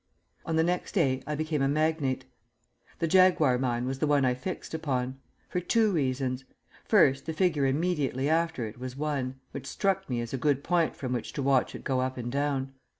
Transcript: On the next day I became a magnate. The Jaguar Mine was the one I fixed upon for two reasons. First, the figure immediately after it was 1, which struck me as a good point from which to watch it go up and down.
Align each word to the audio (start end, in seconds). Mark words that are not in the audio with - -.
On 0.47 0.55
the 0.55 0.63
next 0.63 0.93
day 0.93 1.21
I 1.27 1.35
became 1.35 1.61
a 1.61 1.67
magnate. 1.67 2.25
The 2.97 3.05
Jaguar 3.07 3.59
Mine 3.59 3.85
was 3.85 3.99
the 3.99 4.07
one 4.07 4.25
I 4.25 4.33
fixed 4.33 4.73
upon 4.73 5.19
for 5.47 5.59
two 5.59 5.91
reasons. 5.91 6.43
First, 6.83 7.27
the 7.27 7.33
figure 7.33 7.67
immediately 7.67 8.27
after 8.27 8.65
it 8.65 8.79
was 8.79 8.97
1, 8.97 9.39
which 9.51 9.67
struck 9.67 10.09
me 10.09 10.19
as 10.19 10.33
a 10.33 10.39
good 10.39 10.63
point 10.63 10.95
from 10.95 11.13
which 11.13 11.33
to 11.33 11.43
watch 11.43 11.75
it 11.75 11.83
go 11.83 11.99
up 11.99 12.17
and 12.17 12.31
down. 12.31 12.73